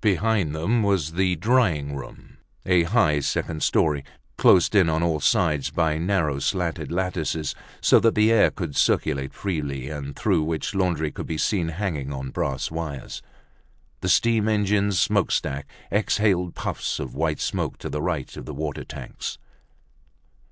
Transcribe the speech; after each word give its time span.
Behind 0.00 0.56
them 0.56 0.82
was 0.82 1.12
the 1.12 1.36
drying 1.36 1.94
room, 1.94 2.38
a 2.66 2.82
high 2.82 3.20
second 3.20 3.62
story, 3.62 4.02
closed 4.36 4.74
in 4.74 4.88
on 4.90 5.04
all 5.04 5.20
sides 5.20 5.70
by 5.70 5.98
narrow 5.98 6.40
slatted 6.40 6.90
lattices 6.90 7.54
so 7.80 8.00
that 8.00 8.16
the 8.16 8.32
air 8.32 8.50
could 8.50 8.74
circulate 8.74 9.32
freely, 9.32 9.88
and 9.88 10.16
through 10.16 10.42
which 10.42 10.74
laundry 10.74 11.12
could 11.12 11.28
be 11.28 11.38
seen 11.38 11.68
hanging 11.68 12.12
on 12.12 12.30
brass 12.32 12.72
wires. 12.72 13.22
The 14.00 14.08
steam 14.08 14.48
engine's 14.48 14.98
smokestack 14.98 15.68
exhaled 15.92 16.56
puffs 16.56 16.98
of 16.98 17.14
white 17.14 17.38
smoke 17.38 17.78
to 17.78 17.88
the 17.88 18.02
right 18.02 18.36
of 18.36 18.46
the 18.46 18.52
water 18.54 18.82
tanks. 18.82 19.38